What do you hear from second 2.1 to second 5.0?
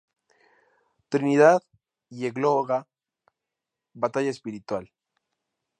"Égloga: batalla espiritual".